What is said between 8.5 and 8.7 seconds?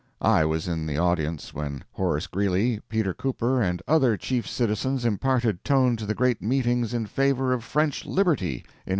in 1848.